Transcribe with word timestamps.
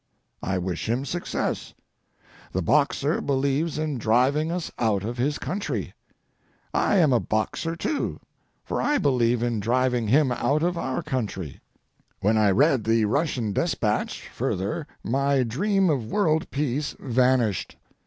I 0.41 0.57
wish 0.57 0.89
him 0.89 1.05
success. 1.05 1.75
The 2.53 2.63
Boxer 2.63 3.21
believes 3.21 3.77
in 3.77 3.99
driving 3.99 4.51
us 4.51 4.71
out 4.79 5.03
of 5.03 5.19
his 5.19 5.37
country. 5.37 5.93
I 6.73 6.95
am 6.97 7.13
a 7.13 7.19
Boxer 7.19 7.75
too, 7.75 8.19
for 8.65 8.81
I 8.81 8.97
believe 8.97 9.43
in 9.43 9.59
driving 9.59 10.07
him 10.07 10.31
out 10.31 10.63
of 10.63 10.75
our 10.75 11.03
country. 11.03 11.61
When 12.19 12.35
I 12.35 12.49
read 12.49 12.83
the 12.83 13.05
Russian 13.05 13.53
despatch 13.53 14.27
further 14.29 14.87
my 15.03 15.43
dream 15.43 15.87
of 15.91 16.09
world 16.11 16.49
peace 16.49 16.95
vanished. 16.99 17.75